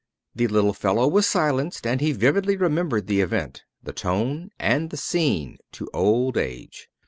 [0.33, 4.97] The little fellow was silenced, and he vividly remembered the event, the tone, and the
[4.97, 6.89] scene, to old age.